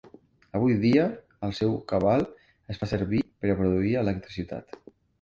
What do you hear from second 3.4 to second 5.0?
a produir electricitat.